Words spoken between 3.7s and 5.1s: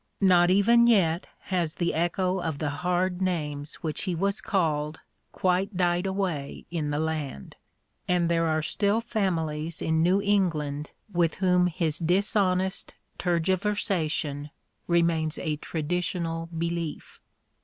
which he was called